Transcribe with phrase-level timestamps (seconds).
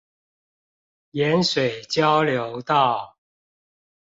[1.13, 3.17] 鹽水交流道